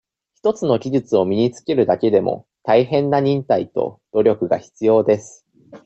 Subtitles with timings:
[0.33, 5.45] 一つの技術を身につけるだけでも、大変な忍耐と、努力が必要です。